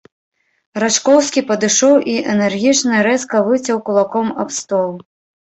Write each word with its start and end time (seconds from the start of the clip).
Рачкоўскі 0.83 1.43
падышоў 1.49 1.93
і 2.15 2.15
энергічна, 2.33 3.03
рэзка 3.09 3.43
выцяў 3.51 3.77
кулаком 3.91 4.27
аб 4.47 4.59
стол. 4.59 4.91